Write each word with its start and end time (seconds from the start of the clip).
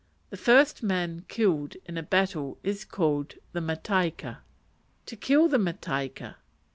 The 0.31 0.35
first 0.37 0.81
man 0.81 1.25
killed 1.27 1.75
in 1.85 1.95
a 1.95 2.01
battle 2.01 2.57
was 2.63 2.85
called 2.85 3.35
the 3.51 3.61
mataika. 3.61 4.39
To 5.05 5.15
kill 5.15 5.47
the 5.47 5.59
mataika. 5.59 6.37